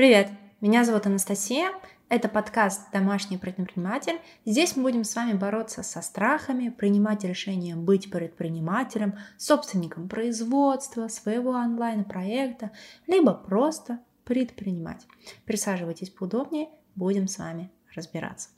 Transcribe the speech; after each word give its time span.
Привет, 0.00 0.30
меня 0.62 0.86
зовут 0.86 1.04
Анастасия. 1.04 1.72
Это 2.08 2.30
подкаст 2.30 2.90
«Домашний 2.90 3.36
предприниматель». 3.36 4.18
Здесь 4.46 4.74
мы 4.74 4.84
будем 4.84 5.04
с 5.04 5.14
вами 5.14 5.34
бороться 5.34 5.82
со 5.82 6.00
страхами, 6.00 6.70
принимать 6.70 7.22
решение 7.24 7.76
быть 7.76 8.10
предпринимателем, 8.10 9.18
собственником 9.36 10.08
производства, 10.08 11.08
своего 11.08 11.50
онлайн-проекта, 11.50 12.70
либо 13.06 13.34
просто 13.34 14.00
предпринимать. 14.24 15.06
Присаживайтесь 15.44 16.08
поудобнее, 16.08 16.70
будем 16.94 17.28
с 17.28 17.36
вами 17.36 17.70
разбираться. 17.94 18.48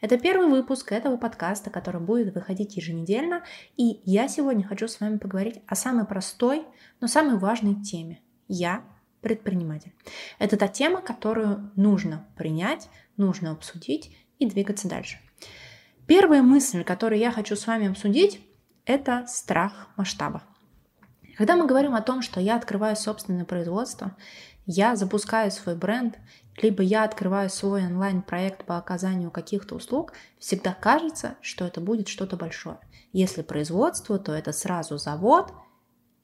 Это 0.00 0.16
первый 0.16 0.46
выпуск 0.46 0.92
этого 0.92 1.16
подкаста, 1.16 1.70
который 1.70 2.00
будет 2.00 2.32
выходить 2.36 2.76
еженедельно, 2.76 3.42
и 3.76 4.00
я 4.04 4.28
сегодня 4.28 4.64
хочу 4.64 4.86
с 4.86 5.00
вами 5.00 5.18
поговорить 5.18 5.60
о 5.66 5.74
самой 5.74 6.06
простой, 6.06 6.64
но 7.00 7.08
самой 7.08 7.36
важной 7.36 7.82
теме. 7.82 8.20
Я 8.46 8.84
предприниматель. 9.24 9.92
Это 10.38 10.56
та 10.56 10.68
тема, 10.68 11.00
которую 11.00 11.72
нужно 11.74 12.28
принять, 12.36 12.88
нужно 13.16 13.50
обсудить 13.50 14.16
и 14.38 14.46
двигаться 14.46 14.86
дальше. 14.86 15.18
Первая 16.06 16.42
мысль, 16.42 16.84
которую 16.84 17.18
я 17.18 17.32
хочу 17.32 17.56
с 17.56 17.66
вами 17.66 17.88
обсудить, 17.88 18.40
это 18.84 19.24
страх 19.26 19.88
масштаба. 19.96 20.42
Когда 21.38 21.56
мы 21.56 21.66
говорим 21.66 21.94
о 21.94 22.02
том, 22.02 22.20
что 22.20 22.38
я 22.38 22.56
открываю 22.56 22.96
собственное 22.96 23.46
производство, 23.46 24.14
я 24.66 24.94
запускаю 24.94 25.50
свой 25.50 25.74
бренд, 25.74 26.18
либо 26.62 26.82
я 26.82 27.04
открываю 27.04 27.48
свой 27.48 27.86
онлайн-проект 27.86 28.64
по 28.66 28.76
оказанию 28.76 29.30
каких-то 29.30 29.74
услуг, 29.74 30.12
всегда 30.38 30.74
кажется, 30.74 31.36
что 31.40 31.64
это 31.64 31.80
будет 31.80 32.08
что-то 32.08 32.36
большое. 32.36 32.78
Если 33.12 33.42
производство, 33.42 34.18
то 34.18 34.32
это 34.32 34.52
сразу 34.52 34.98
завод 34.98 35.52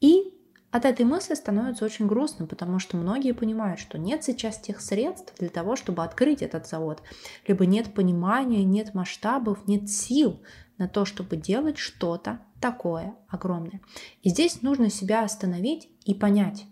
и 0.01 0.35
от 0.71 0.85
этой 0.85 1.05
мысли 1.05 1.35
становится 1.35 1.85
очень 1.85 2.07
грустно, 2.07 2.47
потому 2.47 2.79
что 2.79 2.97
многие 2.97 3.33
понимают, 3.33 3.81
что 3.81 3.99
нет 3.99 4.23
сейчас 4.23 4.59
тех 4.59 4.81
средств 4.81 5.35
для 5.39 5.49
того, 5.49 5.75
чтобы 5.75 6.05
открыть 6.05 6.43
этот 6.43 6.69
завод, 6.69 7.03
либо 7.47 7.67
нет 7.67 7.93
понимания, 7.93 8.65
нет 8.65 8.95
масштабов, 8.95 9.67
нет 9.67 9.91
сил 9.91 10.41
на 10.79 10.89
то, 10.89 11.05
чтобы 11.05 11.37
делать 11.37 11.79
что-то 11.79 12.41
такое 12.61 13.17
огромное. 13.29 13.81
И 14.23 14.31
здесь 14.31 14.63
нужно 14.63 14.91
себя 14.91 15.25
остановить 15.25 15.89
и 16.05 16.15
понять. 16.15 16.67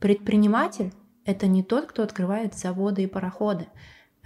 Предприниматель– 0.00 0.92
это 1.24 1.46
не 1.46 1.62
тот, 1.62 1.86
кто 1.86 2.02
открывает 2.02 2.54
заводы 2.54 3.04
и 3.04 3.06
пароходы 3.06 3.68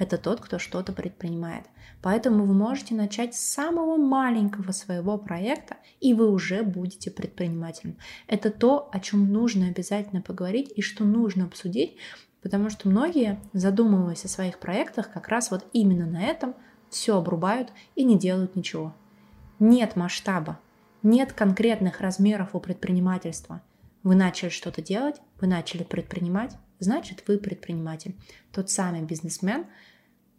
это 0.03 0.19
тот, 0.19 0.41
кто 0.41 0.59
что-то 0.59 0.93
предпринимает. 0.93 1.65
Поэтому 2.03 2.45
вы 2.45 2.55
можете 2.55 2.95
начать 2.95 3.35
с 3.35 3.41
самого 3.41 3.97
маленького 3.97 4.73
своего 4.73 5.17
проекта, 5.17 5.77
и 6.01 6.13
вы 6.13 6.31
уже 6.31 6.65
будете 6.65 7.11
предпринимателем. 7.11 7.97
Это 8.27 8.51
то, 8.51 8.91
о 8.93 8.99
чем 8.99 9.33
нужно 9.33 9.69
обязательно 9.69 10.21
поговорить 10.21 10.73
и 10.75 10.83
что 10.83 11.05
нужно 11.05 11.45
обсудить, 11.45 11.97
потому 12.43 12.69
что 12.71 12.89
многие, 12.89 13.41
задумываясь 13.53 14.25
о 14.25 14.29
своих 14.29 14.59
проектах, 14.59 15.13
как 15.13 15.29
раз 15.29 15.53
вот 15.53 15.65
именно 15.73 16.07
на 16.07 16.23
этом 16.23 16.55
все 16.91 17.17
обрубают 17.17 17.73
и 17.95 18.03
не 18.03 18.19
делают 18.19 18.57
ничего. 18.57 18.95
Нет 19.61 19.95
масштаба, 19.95 20.59
нет 21.05 21.33
конкретных 21.33 22.01
размеров 22.01 22.55
у 22.55 22.61
предпринимательства. 22.61 23.63
Вы 24.03 24.17
начали 24.17 24.49
что-то 24.49 24.83
делать, 24.83 25.21
вы 25.41 25.47
начали 25.47 25.85
предпринимать, 25.85 26.57
значит 26.81 27.23
вы 27.29 27.39
предприниматель. 27.39 28.17
Тот 28.53 28.69
самый 28.69 29.03
бизнесмен, 29.03 29.67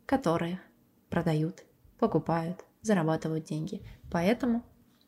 которые 0.05 0.59
продают, 1.09 1.63
покупают, 1.99 2.63
зарабатывают 2.81 3.45
деньги. 3.45 3.81
Поэтому 4.11 4.63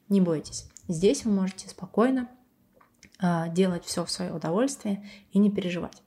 не 0.09 0.21
бойтесь. 0.21 0.69
Здесь 0.87 1.25
вы 1.25 1.31
можете 1.31 1.67
спокойно 1.67 2.29
э, 3.21 3.49
делать 3.49 3.85
все 3.85 4.05
в 4.05 4.11
свое 4.11 4.33
удовольствие 4.33 5.07
и 5.31 5.39
не 5.39 5.51
переживать. 5.51 6.01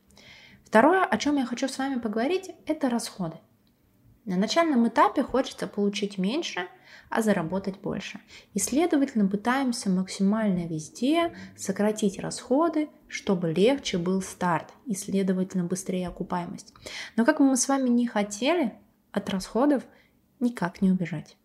Второе, 0.65 1.05
о 1.05 1.19
чем 1.19 1.37
я 1.37 1.47
хочу 1.47 1.69
с 1.69 1.79
вами 1.79 1.99
поговорить, 1.99 2.51
это 2.67 2.91
расходы. 2.91 3.39
На 4.29 4.37
начальном 4.37 4.87
этапе 4.87 5.23
хочется 5.23 5.67
получить 5.67 6.19
меньше, 6.19 6.69
а 7.09 7.23
заработать 7.23 7.81
больше. 7.81 8.21
И, 8.53 8.59
следовательно, 8.59 9.27
пытаемся 9.27 9.89
максимально 9.89 10.67
везде 10.67 11.35
сократить 11.57 12.19
расходы, 12.19 12.91
чтобы 13.09 13.51
легче 13.51 13.97
был 13.97 14.21
старт 14.21 14.69
и, 14.85 14.95
следовательно, 14.95 15.65
быстрее 15.65 16.09
окупаемость. 16.09 16.75
Но 17.17 17.25
как 17.25 17.39
бы 17.39 17.47
мы 17.47 17.57
с 17.57 17.69
вами 17.69 17.89
не 17.89 18.07
хотели, 18.07 18.75
от 19.13 19.31
расходов 19.31 19.83
никак 20.41 20.83
не 20.83 20.91
убежать. 20.91 21.39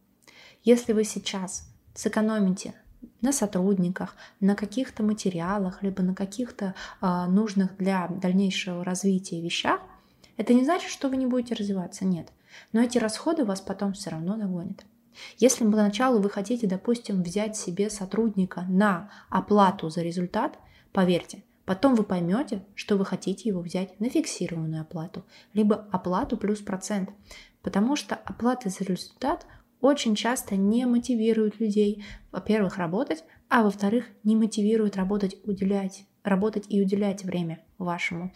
Если 0.66 0.92
вы 0.92 1.06
сейчас 1.06 1.74
сэкономите 1.94 2.74
на 3.22 3.32
сотрудниках, 3.32 4.18
на 4.42 4.56
каких-то 4.56 5.04
материалах, 5.04 5.84
либо 5.84 6.04
на 6.04 6.14
каких-то 6.14 6.76
э, 7.02 7.26
нужных 7.28 7.78
для 7.78 8.10
дальнейшего 8.10 8.84
развития 8.84 9.40
вещах, 9.40 9.80
это 10.36 10.54
не 10.54 10.66
значит, 10.66 10.92
что 10.92 11.08
вы 11.08 11.16
не 11.16 11.28
будете 11.28 11.56
развиваться, 11.56 12.04
нет. 12.04 12.28
Но 12.72 12.82
эти 12.82 12.98
расходы 12.98 13.46
вас 13.46 13.62
потом 13.62 13.94
все 13.94 14.10
равно 14.10 14.38
догонят. 14.38 14.86
Если 15.38 15.64
поначалу 15.64 16.20
вы 16.20 16.30
хотите, 16.30 16.68
допустим, 16.68 17.22
взять 17.22 17.56
себе 17.56 17.90
сотрудника 17.90 18.66
на 18.68 19.10
оплату 19.30 19.90
за 19.90 20.02
результат, 20.02 20.58
поверьте, 20.92 21.44
потом 21.66 21.96
вы 21.96 22.04
поймете, 22.04 22.66
что 22.76 22.98
вы 22.98 23.06
хотите 23.06 23.50
его 23.50 23.62
взять 23.62 24.00
на 24.00 24.10
фиксированную 24.10 24.82
оплату, 24.82 25.26
либо 25.54 25.88
оплату 25.92 26.38
плюс 26.38 26.60
процент, 26.60 27.12
потому 27.62 27.96
что 27.96 28.16
оплата 28.16 28.70
за 28.70 28.84
результат 28.84 29.46
очень 29.82 30.16
часто 30.16 30.56
не 30.56 30.86
мотивирует 30.86 31.60
людей, 31.60 32.06
во-первых, 32.32 32.78
работать, 32.78 33.24
а 33.50 33.64
во-вторых, 33.64 34.06
не 34.24 34.36
мотивирует 34.36 34.96
работать, 34.96 35.38
уделять, 35.46 36.06
работать 36.24 36.66
и 36.70 36.82
уделять 36.82 37.24
время 37.24 37.64
вашему 37.78 38.34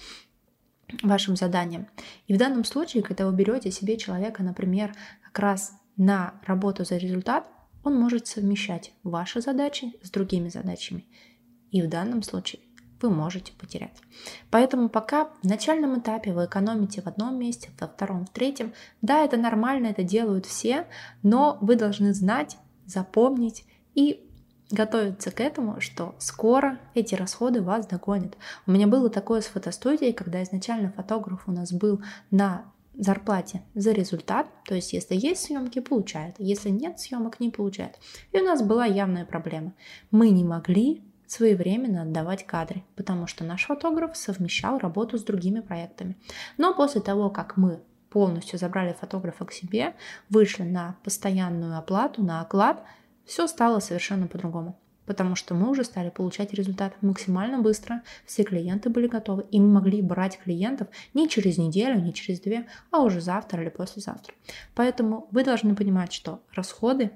вашим 1.04 1.36
заданиям. 1.36 1.88
И 2.28 2.34
в 2.34 2.38
данном 2.38 2.64
случае, 2.64 3.04
когда 3.04 3.28
вы 3.28 3.34
берете 3.34 3.72
себе 3.72 3.98
человека, 3.98 4.44
например, 4.44 4.96
как 5.24 5.40
раз 5.40 5.74
на 5.98 6.36
работу 6.46 6.86
за 6.86 6.98
результат, 6.98 7.48
он 7.84 8.00
может 8.00 8.28
совмещать 8.28 8.94
ваши 9.04 9.42
задачи 9.42 9.94
с 10.04 10.10
другими 10.10 10.50
задачами. 10.50 11.06
И 11.72 11.82
в 11.82 11.90
данном 11.90 12.24
случае 12.24 12.62
вы 13.02 13.10
можете 13.10 13.54
потерять. 13.54 13.98
Поэтому 14.50 14.90
пока 14.90 15.26
в 15.26 15.44
начальном 15.44 16.00
этапе 16.00 16.34
вы 16.34 16.46
экономите 16.46 17.02
в 17.02 17.08
одном 17.08 17.38
месте, 17.38 17.70
во 17.80 17.88
втором, 17.88 18.26
в 18.26 18.30
третьем, 18.30 18.74
да, 19.02 19.24
это 19.24 19.38
нормально, 19.38 19.88
это 19.88 20.04
делают 20.04 20.46
все, 20.46 20.88
но 21.24 21.58
вы 21.62 21.76
должны 21.76 22.14
знать, 22.14 22.58
запомнить 22.86 23.66
и 23.94 24.27
готовиться 24.70 25.32
к 25.32 25.40
этому, 25.40 25.80
что 25.82 26.16
скоро 26.20 26.80
эти 26.94 27.16
расходы 27.16 27.62
вас 27.62 27.88
догонят. 27.88 28.38
У 28.66 28.72
меня 28.72 28.88
было 28.88 29.10
такое 29.10 29.42
с 29.42 29.46
фотостудией, 29.46 30.14
когда 30.14 30.44
изначально 30.44 30.92
фотограф 30.92 31.44
у 31.48 31.52
нас 31.52 31.72
был 31.72 32.02
на 32.32 32.66
зарплате 32.98 33.62
за 33.76 33.92
результат, 33.92 34.48
то 34.66 34.74
есть 34.74 34.94
если 34.94 35.16
есть 35.16 35.44
съемки, 35.44 35.80
получает, 35.80 36.36
если 36.40 36.70
нет 36.70 37.00
съемок, 37.00 37.40
не 37.40 37.50
получает. 37.50 38.00
И 38.32 38.40
у 38.40 38.44
нас 38.44 38.62
была 38.64 38.86
явная 38.86 39.26
проблема. 39.26 39.74
Мы 40.12 40.30
не 40.32 40.44
могли 40.44 41.04
своевременно 41.28 42.04
отдавать 42.04 42.46
кадры, 42.46 42.84
потому 42.96 43.28
что 43.28 43.44
наш 43.44 43.66
фотограф 43.66 44.18
совмещал 44.18 44.80
работу 44.80 45.18
с 45.18 45.24
другими 45.24 45.60
проектами. 45.60 46.18
Но 46.58 46.74
после 46.74 47.02
того, 47.02 47.30
как 47.30 47.58
мы 47.58 47.82
полностью 48.10 48.58
забрали 48.58 48.94
фотографа 48.94 49.46
к 49.46 49.52
себе, 49.52 49.94
вышли 50.30 50.64
на 50.64 50.96
постоянную 51.04 51.78
оплату, 51.78 52.24
на 52.24 52.42
оклад, 52.42 52.84
все 53.28 53.48
стало 53.48 53.80
совершенно 53.80 54.28
по-другому. 54.28 54.80
Потому 55.06 55.36
что 55.36 55.54
мы 55.54 55.70
уже 55.70 55.86
стали 55.86 56.10
получать 56.10 56.54
результат 56.54 57.02
максимально 57.02 57.60
быстро, 57.60 58.04
все 58.26 58.44
клиенты 58.44 58.90
были 58.90 59.08
готовы, 59.08 59.46
и 59.52 59.60
мы 59.60 59.68
могли 59.68 60.02
брать 60.02 60.38
клиентов 60.38 60.90
не 61.14 61.30
через 61.30 61.58
неделю, 61.58 62.02
не 62.02 62.14
через 62.14 62.42
две, 62.42 62.68
а 62.92 63.02
уже 63.02 63.22
завтра 63.22 63.62
или 63.62 63.70
послезавтра. 63.70 64.34
Поэтому 64.76 65.28
вы 65.32 65.46
должны 65.46 65.76
понимать, 65.76 66.12
что 66.12 66.42
расходы 66.54 67.12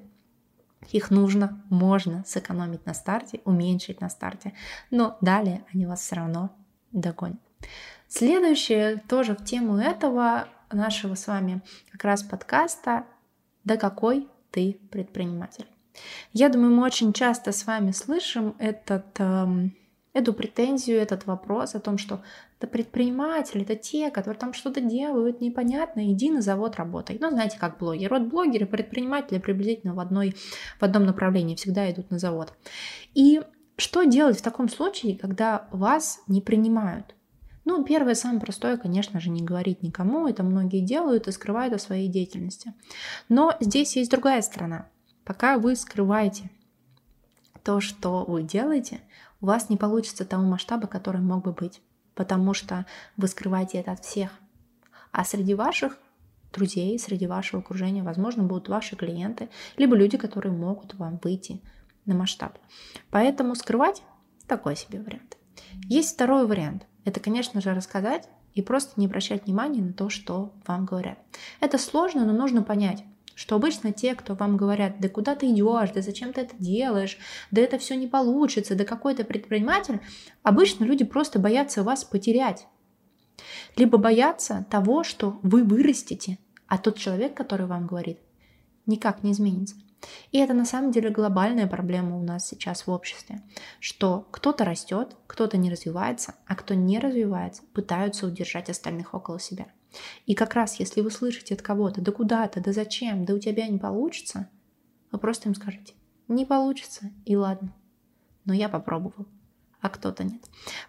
их 0.89 1.11
нужно, 1.11 1.61
можно 1.69 2.23
сэкономить 2.25 2.85
на 2.85 2.93
старте, 2.93 3.41
уменьшить 3.45 4.01
на 4.01 4.09
старте, 4.09 4.53
но 4.89 5.17
далее 5.22 5.66
они 5.73 5.85
вас 5.85 6.01
все 6.01 6.16
равно 6.16 6.55
догонят. 6.91 7.39
Следующее 8.07 8.97
тоже 9.07 9.35
в 9.35 9.43
тему 9.43 9.78
этого 9.78 10.47
нашего 10.72 11.16
с 11.16 11.28
вами 11.28 11.61
как 11.91 12.05
раз 12.05 12.23
подкаста 12.23 13.05
«Да 13.64 13.78
какой 13.78 14.28
ты 14.52 14.79
предприниматель?». 14.91 15.71
Я 16.34 16.49
думаю, 16.49 16.73
мы 16.73 16.84
очень 16.84 17.14
часто 17.14 17.52
с 17.52 17.66
вами 17.66 17.91
слышим 17.91 18.55
этот, 18.59 19.05
эм, 19.20 19.76
эту 20.14 20.34
претензию, 20.34 20.99
этот 20.99 21.26
вопрос 21.26 21.76
о 21.76 21.79
том, 21.79 21.97
что 21.97 22.22
да 22.59 22.67
предприниматели, 22.67 23.64
это 23.64 23.76
те, 23.76 24.11
которые 24.11 24.40
там 24.40 24.53
что-то 24.53 24.82
делают, 24.82 25.41
непонятно, 25.41 26.11
иди 26.11 26.29
на 26.29 26.41
завод 26.41 26.76
работай. 26.76 27.17
Ну, 27.20 27.32
знаете, 27.32 27.58
как 27.59 27.79
блогер. 27.79 28.11
Вот 28.11 28.23
блогеры, 28.23 28.67
предприниматели 28.67 29.40
приблизительно 29.40 29.96
в, 29.96 29.99
одной, 29.99 30.35
в 30.79 30.84
одном 30.84 31.05
направлении 31.05 31.55
всегда 31.55 31.90
идут 31.91 32.11
на 32.11 32.20
завод. 32.20 32.53
И 33.16 33.41
что 33.78 34.03
делать 34.03 34.38
в 34.38 34.43
таком 34.43 34.70
случае, 34.70 35.17
когда 35.17 35.67
вас 35.72 36.22
не 36.28 36.40
принимают? 36.40 37.16
Ну, 37.66 37.84
первое, 37.84 38.14
самое 38.14 38.40
простое, 38.40 38.78
конечно 38.78 39.20
же, 39.20 39.29
не 39.29 39.41
говорить 39.41 39.82
никому. 39.82 40.28
Это 40.28 40.43
многие 40.43 40.82
делают 40.82 41.28
и 41.28 41.32
скрывают 41.32 41.73
о 41.73 41.79
своей 41.79 42.08
деятельности. 42.08 42.73
Но 43.28 43.55
здесь 43.59 43.96
есть 43.96 44.11
другая 44.11 44.41
сторона. 44.41 44.88
Пока 45.31 45.57
вы 45.57 45.78
скрываете 45.78 46.49
то, 47.63 47.79
что 47.79 48.25
вы 48.25 48.43
делаете, 48.43 48.99
у 49.39 49.45
вас 49.45 49.69
не 49.69 49.78
получится 49.78 50.25
того 50.25 50.43
масштаба, 50.43 50.87
который 50.87 51.22
мог 51.22 51.45
бы 51.45 51.53
быть, 51.53 51.81
потому 52.16 52.53
что 52.53 52.85
вы 53.16 53.29
скрываете 53.29 53.78
это 53.78 53.93
от 53.93 54.03
всех. 54.03 54.31
А 55.13 55.23
среди 55.23 55.53
ваших 55.53 55.97
друзей, 56.51 56.99
среди 56.99 57.28
вашего 57.28 57.61
окружения, 57.61 58.03
возможно, 58.03 58.43
будут 58.43 58.67
ваши 58.67 58.97
клиенты, 58.97 59.47
либо 59.78 59.95
люди, 59.95 60.17
которые 60.17 60.51
могут 60.51 60.95
вам 60.95 61.17
выйти 61.23 61.61
на 62.05 62.13
масштаб. 62.13 62.57
Поэтому 63.09 63.55
скрывать 63.55 64.03
такой 64.47 64.75
себе 64.75 64.99
вариант. 64.99 65.37
Есть 65.85 66.16
второй 66.16 66.45
вариант. 66.45 66.87
Это, 67.05 67.22
конечно 67.22 67.61
же, 67.61 67.73
рассказать 67.73 68.28
и 68.53 68.61
просто 68.61 68.99
не 68.99 69.05
обращать 69.05 69.45
внимания 69.45 69.81
на 69.81 69.93
то, 69.93 70.09
что 70.09 70.51
вам 70.67 70.85
говорят. 70.85 71.19
Это 71.61 71.78
сложно, 71.78 72.25
но 72.25 72.33
нужно 72.33 72.63
понять, 72.63 73.05
что 73.35 73.55
обычно 73.55 73.91
те, 73.91 74.16
кто 74.16 74.35
вам 74.35 74.57
говорят, 74.57 74.99
да 74.99 75.09
куда 75.09 75.35
ты 75.35 75.51
идешь, 75.51 75.91
да 75.91 76.01
зачем 76.01 76.33
ты 76.33 76.41
это 76.41 76.55
делаешь, 76.57 77.17
да 77.51 77.61
это 77.61 77.78
все 77.78 77.95
не 77.95 78.07
получится, 78.07 78.75
да 78.75 78.85
какой 78.85 79.16
то 79.16 79.23
предприниматель, 79.23 79.99
обычно 80.43 80.85
люди 80.85 81.03
просто 81.03 81.39
боятся 81.39 81.83
вас 81.83 82.03
потерять. 82.03 82.67
Либо 83.75 83.97
боятся 83.97 84.66
того, 84.69 85.03
что 85.03 85.39
вы 85.41 85.63
вырастете, 85.63 86.37
а 86.67 86.78
тот 86.78 86.97
человек, 86.97 87.33
который 87.33 87.66
вам 87.66 87.87
говорит, 87.87 88.19
никак 88.85 89.23
не 89.23 89.31
изменится. 89.31 89.75
И 90.31 90.39
это 90.39 90.53
на 90.53 90.66
самом 90.66 90.91
деле 90.91 91.09
глобальная 91.09 91.67
проблема 91.67 92.17
у 92.17 92.23
нас 92.23 92.47
сейчас 92.47 92.87
в 92.87 92.91
обществе, 92.91 93.41
что 93.79 94.28
кто-то 94.31 94.66
растет, 94.66 95.16
кто-то 95.28 95.57
не 95.57 95.69
развивается, 95.72 96.35
а 96.47 96.55
кто 96.55 96.73
не 96.73 96.99
развивается, 96.99 97.63
пытаются 97.73 98.25
удержать 98.25 98.69
остальных 98.69 99.13
около 99.13 99.39
себя. 99.39 99.67
И 100.26 100.35
как 100.35 100.53
раз 100.53 100.79
если 100.79 101.02
вы 101.02 101.11
слышите 101.11 101.53
от 101.53 101.61
кого-то, 101.61 102.02
да 102.02 102.11
куда 102.11 102.47
то 102.47 102.61
да 102.61 102.72
зачем, 102.72 103.26
да 103.26 103.34
у 103.34 103.40
тебя 103.40 103.67
не 103.67 103.78
получится, 103.78 104.49
вы 105.11 105.20
просто 105.20 105.49
им 105.49 105.55
скажете, 105.55 105.93
не 106.28 106.46
получится, 106.46 107.11
и 107.26 107.35
ладно. 107.35 107.73
Но 108.46 108.53
я 108.53 108.70
попробовал, 108.70 109.26
а 109.82 109.90
кто-то 109.90 110.23
нет. 110.23 110.41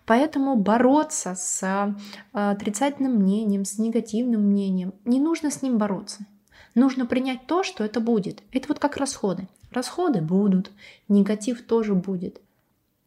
Поэтому 0.07 0.57
бороться 0.57 1.35
с 1.35 1.63
э, 1.63 1.95
отрицательным 2.33 3.17
мнением, 3.17 3.65
с 3.65 3.79
негативным 3.79 4.43
мнением, 4.43 4.95
не 5.05 5.21
нужно 5.21 5.51
с 5.51 5.63
ним 5.63 5.79
бороться. 5.79 6.27
Нужно 6.75 7.05
принять 7.05 7.47
то, 7.47 7.63
что 7.63 7.85
это 7.85 8.01
будет. 8.01 8.43
Это 8.53 8.69
вот 8.69 8.79
как 8.79 8.97
расходы. 8.97 9.49
Расходы 9.71 10.21
будут, 10.21 10.71
негатив 11.09 11.63
тоже 11.63 11.95
будет. 11.95 12.41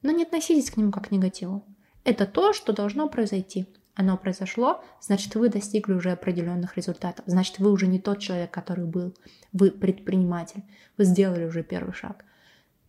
Но 0.01 0.12
не 0.12 0.24
относитесь 0.24 0.69
к 0.69 0.77
нему 0.77 0.92
как 0.92 1.07
к 1.07 1.12
негативу. 1.12 1.63
Это 2.03 2.27
то, 2.27 2.53
что 2.53 2.74
должно 2.74 3.09
произойти. 3.09 3.65
Оно 3.95 4.18
произошло, 4.18 4.83
значит, 5.00 5.36
вы 5.36 5.50
достигли 5.50 5.94
уже 5.94 6.12
определенных 6.12 6.75
результатов. 6.75 7.24
Значит, 7.27 7.59
вы 7.59 7.71
уже 7.71 7.88
не 7.88 8.00
тот 8.00 8.19
человек, 8.19 8.51
который 8.51 8.86
был. 8.86 9.15
Вы 9.53 9.71
предприниматель. 9.71 10.63
Вы 10.97 11.06
сделали 11.06 11.45
уже 11.45 11.63
первый 11.63 11.94
шаг. 11.94 12.25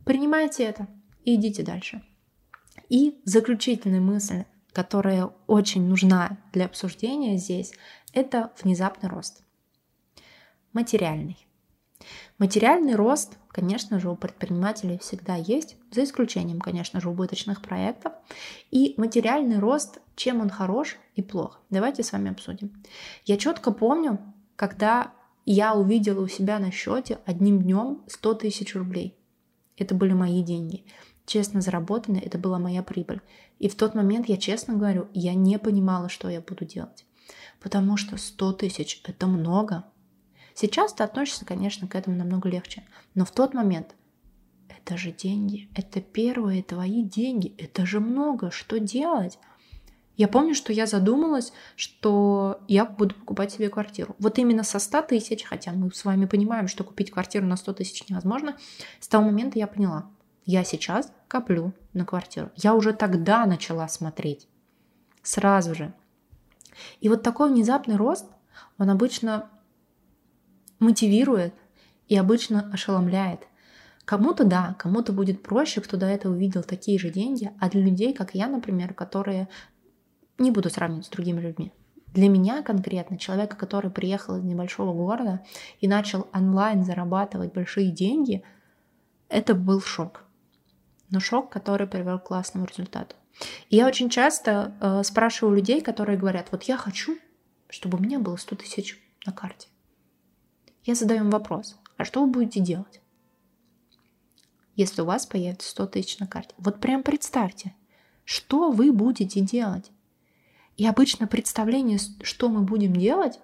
Принимайте 0.04 0.64
это 0.64 0.88
и 1.24 1.36
идите 1.36 1.62
дальше. 1.62 2.02
И 2.88 3.20
заключительная 3.24 4.00
мысль, 4.00 4.44
которая 4.72 5.30
очень 5.46 5.86
нужна 5.88 6.38
для 6.52 6.66
обсуждения 6.66 7.36
здесь, 7.36 7.72
это 8.12 8.52
внезапный 8.62 9.08
рост 9.08 9.42
материальный. 10.72 11.45
Материальный 12.38 12.96
рост, 12.96 13.38
конечно 13.48 13.98
же, 13.98 14.10
у 14.10 14.16
предпринимателей 14.16 14.98
всегда 14.98 15.36
есть, 15.36 15.76
за 15.90 16.04
исключением, 16.04 16.60
конечно 16.60 17.00
же, 17.00 17.08
убыточных 17.08 17.62
проектов. 17.62 18.12
И 18.70 18.94
материальный 18.98 19.58
рост, 19.58 20.00
чем 20.16 20.42
он 20.42 20.50
хорош 20.50 20.98
и 21.14 21.22
плох. 21.22 21.60
Давайте 21.70 22.02
с 22.02 22.12
вами 22.12 22.30
обсудим. 22.30 22.72
Я 23.24 23.38
четко 23.38 23.72
помню, 23.72 24.18
когда 24.54 25.12
я 25.46 25.74
увидела 25.74 26.20
у 26.20 26.28
себя 26.28 26.58
на 26.58 26.70
счете 26.70 27.20
одним 27.24 27.62
днем 27.62 28.02
100 28.06 28.34
тысяч 28.34 28.74
рублей. 28.74 29.16
Это 29.78 29.94
были 29.94 30.12
мои 30.12 30.42
деньги. 30.42 30.84
Честно 31.24 31.62
заработанные, 31.62 32.22
это 32.22 32.36
была 32.36 32.58
моя 32.58 32.82
прибыль. 32.82 33.22
И 33.58 33.68
в 33.68 33.76
тот 33.76 33.94
момент, 33.94 34.28
я 34.28 34.36
честно 34.36 34.74
говорю, 34.74 35.08
я 35.14 35.34
не 35.34 35.58
понимала, 35.58 36.10
что 36.10 36.28
я 36.28 36.40
буду 36.40 36.66
делать. 36.66 37.06
Потому 37.60 37.96
что 37.96 38.18
100 38.18 38.52
тысяч– 38.54 39.00
это 39.04 39.26
много, 39.26 39.84
Сейчас 40.56 40.94
ты 40.94 41.04
относишься, 41.04 41.44
конечно, 41.44 41.86
к 41.86 41.94
этому 41.94 42.16
намного 42.16 42.48
легче. 42.48 42.82
Но 43.14 43.26
в 43.26 43.30
тот 43.30 43.52
момент 43.52 43.94
это 44.70 44.96
же 44.96 45.12
деньги, 45.12 45.68
это 45.74 46.00
первые 46.00 46.62
твои 46.62 47.02
деньги, 47.02 47.54
это 47.58 47.84
же 47.84 48.00
много, 48.00 48.50
что 48.50 48.80
делать? 48.80 49.38
Я 50.16 50.28
помню, 50.28 50.54
что 50.54 50.72
я 50.72 50.86
задумалась, 50.86 51.52
что 51.76 52.62
я 52.68 52.86
буду 52.86 53.14
покупать 53.14 53.52
себе 53.52 53.68
квартиру. 53.68 54.16
Вот 54.18 54.38
именно 54.38 54.62
со 54.62 54.78
100 54.78 55.02
тысяч, 55.02 55.44
хотя 55.44 55.72
мы 55.72 55.92
с 55.92 56.06
вами 56.06 56.24
понимаем, 56.24 56.68
что 56.68 56.84
купить 56.84 57.10
квартиру 57.10 57.44
на 57.44 57.58
100 57.58 57.74
тысяч 57.74 58.08
невозможно, 58.08 58.56
с 58.98 59.08
того 59.08 59.26
момента 59.26 59.58
я 59.58 59.66
поняла, 59.66 60.06
я 60.46 60.64
сейчас 60.64 61.12
коплю 61.28 61.74
на 61.92 62.06
квартиру. 62.06 62.50
Я 62.56 62.74
уже 62.74 62.94
тогда 62.94 63.44
начала 63.44 63.86
смотреть. 63.88 64.48
Сразу 65.22 65.74
же. 65.74 65.92
И 67.02 67.10
вот 67.10 67.22
такой 67.22 67.50
внезапный 67.50 67.96
рост, 67.96 68.24
он 68.78 68.88
обычно 68.88 69.50
мотивирует 70.78 71.54
и 72.08 72.16
обычно 72.16 72.70
ошеломляет. 72.72 73.46
Кому-то 74.04 74.44
да, 74.44 74.76
кому-то 74.78 75.12
будет 75.12 75.42
проще, 75.42 75.80
кто 75.80 75.96
до 75.96 76.06
этого 76.06 76.32
увидел 76.32 76.62
такие 76.62 76.98
же 76.98 77.10
деньги, 77.10 77.50
а 77.58 77.68
для 77.68 77.82
людей, 77.82 78.12
как 78.12 78.34
я, 78.34 78.46
например, 78.46 78.94
которые 78.94 79.48
не 80.38 80.50
буду 80.52 80.70
сравнивать 80.70 81.06
с 81.06 81.10
другими 81.10 81.40
людьми. 81.40 81.72
Для 82.14 82.28
меня 82.28 82.62
конкретно, 82.62 83.18
человека, 83.18 83.56
который 83.56 83.90
приехал 83.90 84.36
из 84.36 84.44
небольшого 84.44 84.94
города 84.94 85.44
и 85.80 85.88
начал 85.88 86.28
онлайн 86.32 86.84
зарабатывать 86.84 87.52
большие 87.52 87.90
деньги, 87.90 88.44
это 89.28 89.54
был 89.54 89.80
шок. 89.80 90.22
Но 91.10 91.18
шок, 91.18 91.50
который 91.50 91.86
привел 91.86 92.18
к 92.18 92.24
классному 92.24 92.66
результату. 92.66 93.16
И 93.70 93.76
я 93.76 93.86
очень 93.86 94.08
часто 94.08 94.74
э, 94.80 95.02
спрашиваю 95.02 95.56
людей, 95.56 95.80
которые 95.80 96.16
говорят, 96.16 96.48
вот 96.52 96.62
я 96.62 96.76
хочу, 96.76 97.18
чтобы 97.68 97.98
у 97.98 98.00
меня 98.00 98.18
было 98.18 98.36
100 98.36 98.56
тысяч 98.56 98.98
на 99.26 99.32
карте 99.32 99.68
я 100.86 100.94
задаю 100.94 101.24
им 101.24 101.30
вопрос, 101.30 101.76
а 101.96 102.04
что 102.04 102.24
вы 102.24 102.30
будете 102.30 102.60
делать, 102.60 103.00
если 104.76 105.02
у 105.02 105.04
вас 105.04 105.26
появится 105.26 105.68
100 105.68 105.86
тысяч 105.88 106.18
на 106.20 106.28
карте? 106.28 106.54
Вот 106.58 106.80
прям 106.80 107.02
представьте, 107.02 107.74
что 108.24 108.70
вы 108.70 108.92
будете 108.92 109.40
делать. 109.40 109.90
И 110.76 110.86
обычно 110.86 111.26
представление, 111.26 111.98
что 112.22 112.48
мы 112.48 112.60
будем 112.60 112.92
делать, 112.92 113.40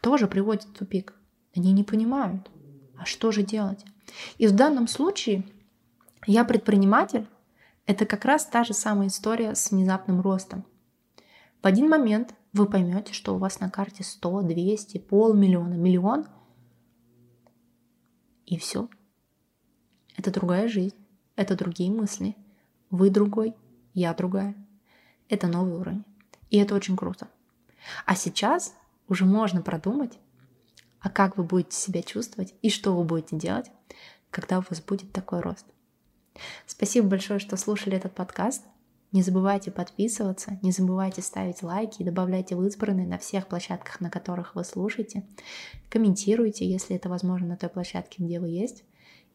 тоже 0.00 0.26
приводит 0.26 0.64
в 0.64 0.72
тупик. 0.72 1.14
Они 1.54 1.70
не 1.72 1.84
понимают, 1.84 2.50
а 2.98 3.04
что 3.04 3.30
же 3.30 3.44
делать. 3.44 3.84
И 4.38 4.48
в 4.48 4.52
данном 4.52 4.88
случае 4.88 5.44
я 6.26 6.44
предприниматель, 6.44 7.28
это 7.86 8.04
как 8.04 8.24
раз 8.24 8.46
та 8.46 8.64
же 8.64 8.74
самая 8.74 9.08
история 9.08 9.54
с 9.54 9.70
внезапным 9.70 10.20
ростом. 10.22 10.64
В 11.62 11.66
один 11.66 11.88
момент 11.88 12.34
вы 12.52 12.66
поймете, 12.66 13.12
что 13.12 13.34
у 13.36 13.38
вас 13.38 13.60
на 13.60 13.70
карте 13.70 14.02
100, 14.02 14.42
200, 14.42 14.98
полмиллиона, 14.98 15.74
миллион– 15.74 16.26
и 18.46 18.58
все. 18.58 18.88
Это 20.16 20.30
другая 20.30 20.68
жизнь, 20.68 20.96
это 21.36 21.56
другие 21.56 21.90
мысли. 21.90 22.36
Вы 22.90 23.10
другой, 23.10 23.54
я 23.94 24.14
другая. 24.14 24.54
Это 25.28 25.46
новый 25.46 25.74
уровень. 25.74 26.04
И 26.50 26.58
это 26.58 26.74
очень 26.74 26.96
круто. 26.96 27.28
А 28.06 28.14
сейчас 28.14 28.74
уже 29.08 29.24
можно 29.24 29.62
продумать, 29.62 30.18
а 31.00 31.10
как 31.10 31.36
вы 31.36 31.44
будете 31.44 31.76
себя 31.76 32.02
чувствовать 32.02 32.54
и 32.62 32.70
что 32.70 32.96
вы 32.96 33.04
будете 33.04 33.36
делать, 33.36 33.70
когда 34.30 34.58
у 34.58 34.64
вас 34.68 34.80
будет 34.80 35.12
такой 35.12 35.40
рост. 35.40 35.66
Спасибо 36.66 37.08
большое, 37.08 37.38
что 37.38 37.56
слушали 37.56 37.96
этот 37.96 38.14
подкаст. 38.14 38.64
Не 39.14 39.22
забывайте 39.22 39.70
подписываться, 39.70 40.58
не 40.60 40.72
забывайте 40.72 41.22
ставить 41.22 41.62
лайки 41.62 42.02
и 42.02 42.04
добавляйте 42.04 42.56
в 42.56 42.66
избранные 42.66 43.06
на 43.06 43.16
всех 43.16 43.46
площадках, 43.46 44.00
на 44.00 44.10
которых 44.10 44.56
вы 44.56 44.64
слушаете. 44.64 45.22
Комментируйте, 45.88 46.68
если 46.68 46.96
это 46.96 47.08
возможно, 47.08 47.46
на 47.46 47.56
той 47.56 47.70
площадке, 47.70 48.24
где 48.24 48.40
вы 48.40 48.48
есть. 48.48 48.82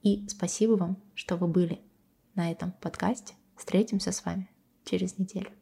И 0.04 0.28
спасибо 0.28 0.74
вам, 0.74 0.98
что 1.16 1.38
вы 1.38 1.48
были 1.48 1.80
на 2.36 2.52
этом 2.52 2.74
подкасте. 2.82 3.36
Встретимся 3.56 4.12
с 4.12 4.26
вами 4.26 4.50
через 4.84 5.18
неделю. 5.18 5.59